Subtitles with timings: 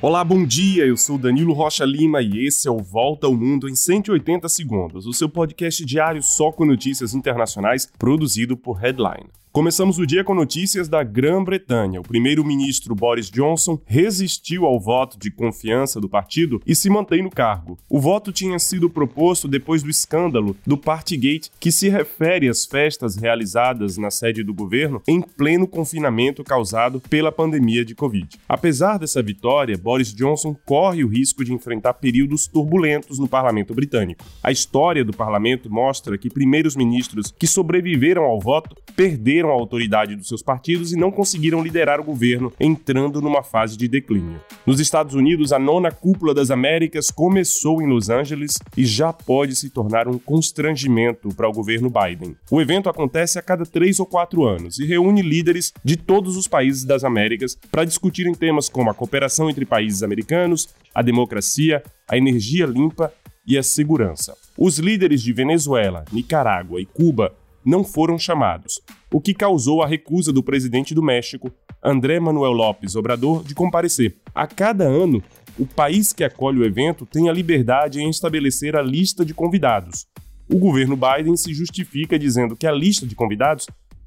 [0.00, 0.86] Olá, bom dia.
[0.86, 5.06] Eu sou Danilo Rocha Lima e esse é o Volta ao Mundo em 180 segundos,
[5.06, 9.28] o seu podcast diário só com notícias internacionais, produzido por Headline.
[9.50, 12.00] Começamos o dia com notícias da Grã-Bretanha.
[12.00, 17.30] O primeiro-ministro Boris Johnson resistiu ao voto de confiança do partido e se mantém no
[17.30, 17.78] cargo.
[17.88, 23.16] O voto tinha sido proposto depois do escândalo do Partygate, que se refere às festas
[23.16, 28.38] realizadas na sede do governo em pleno confinamento causado pela pandemia de Covid.
[28.46, 34.24] Apesar dessa vitória, Boris Johnson corre o risco de enfrentar períodos turbulentos no parlamento britânico.
[34.42, 39.52] A história do parlamento mostra que primeiros ministros que sobreviveram ao voto perderam perderam a
[39.52, 44.40] autoridade dos seus partidos e não conseguiram liderar o governo, entrando numa fase de declínio.
[44.66, 49.54] Nos Estados Unidos, a nona cúpula das Américas começou em Los Angeles e já pode
[49.54, 52.36] se tornar um constrangimento para o governo Biden.
[52.50, 56.48] O evento acontece a cada três ou quatro anos e reúne líderes de todos os
[56.48, 62.16] países das Américas para discutirem temas como a cooperação entre países americanos, a democracia, a
[62.16, 63.12] energia limpa
[63.46, 64.36] e a segurança.
[64.56, 67.32] Os líderes de Venezuela, Nicarágua e Cuba
[67.68, 68.80] não foram chamados,
[69.12, 71.52] o que causou a recusa do presidente do México,
[71.84, 74.16] André Manuel López Obrador, de comparecer.
[74.34, 75.22] A cada ano,
[75.58, 80.06] o país que acolhe o evento tem a liberdade em estabelecer a lista de convidados.
[80.50, 83.66] O governo Biden se justifica dizendo que a lista de convidados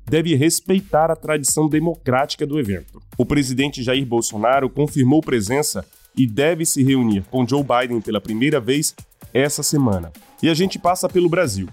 [0.10, 3.00] deve respeitar a tradição democrática do evento.
[3.16, 5.86] O presidente Jair Bolsonaro confirmou presença
[6.18, 8.96] e deve se reunir com Joe Biden pela primeira vez
[9.32, 10.12] essa semana.
[10.42, 11.70] E a gente passa pelo Brasil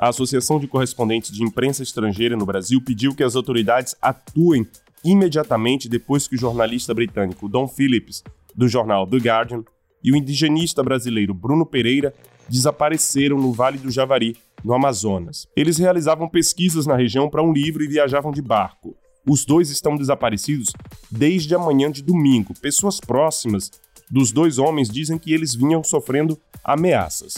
[0.00, 4.66] a Associação de Correspondentes de Imprensa Estrangeira no Brasil pediu que as autoridades atuem
[5.04, 8.24] imediatamente depois que o jornalista britânico Don Phillips,
[8.56, 9.62] do jornal The Guardian,
[10.02, 12.14] e o indigenista brasileiro Bruno Pereira
[12.48, 15.46] desapareceram no Vale do Javari, no Amazonas.
[15.54, 18.96] Eles realizavam pesquisas na região para um livro e viajavam de barco.
[19.28, 20.70] Os dois estão desaparecidos
[21.10, 22.54] desde a manhã de domingo.
[22.58, 23.70] Pessoas próximas
[24.10, 27.34] dos dois homens dizem que eles vinham sofrendo ameaças.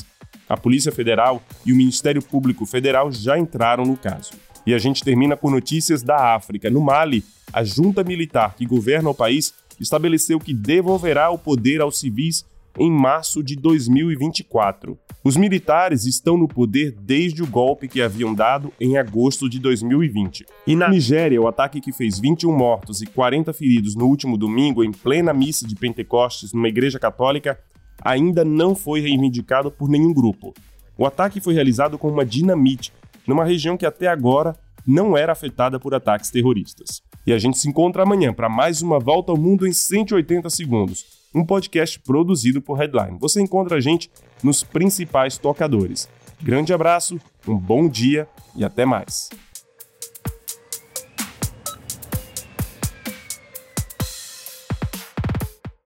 [0.52, 4.32] A Polícia Federal e o Ministério Público Federal já entraram no caso.
[4.66, 6.68] E a gente termina com notícias da África.
[6.68, 11.98] No Mali, a junta militar que governa o país estabeleceu que devolverá o poder aos
[11.98, 12.44] civis
[12.78, 14.98] em março de 2024.
[15.24, 20.44] Os militares estão no poder desde o golpe que haviam dado em agosto de 2020.
[20.66, 24.84] E na Nigéria, o ataque que fez 21 mortos e 40 feridos no último domingo,
[24.84, 27.58] em plena missa de Pentecostes numa igreja católica,
[28.04, 30.52] ainda não foi reivindicado por nenhum grupo.
[30.96, 32.92] O ataque foi realizado com uma dinamite,
[33.26, 37.02] numa região que até agora não era afetada por ataques terroristas.
[37.26, 41.04] E a gente se encontra amanhã para mais uma volta ao mundo em 180 segundos,
[41.34, 43.18] um podcast produzido por Headline.
[43.20, 44.10] Você encontra a gente
[44.42, 46.08] nos principais tocadores.
[46.42, 49.30] Grande abraço, um bom dia e até mais.